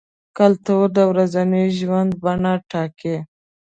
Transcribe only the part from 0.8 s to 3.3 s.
د ورځني ژوند بڼه ټاکي.